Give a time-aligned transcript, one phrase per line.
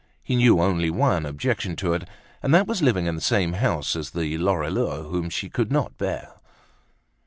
[0.23, 2.09] He knew only one objection to it
[2.41, 5.95] and that was living in the same house as the Lorilleux, whom she could not
[5.99, 6.37] bear.